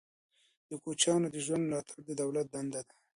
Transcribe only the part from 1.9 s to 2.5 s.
د دولت